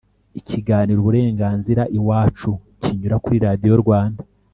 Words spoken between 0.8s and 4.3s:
uburenganzira iwacu kinyura kuri radiyo rwanda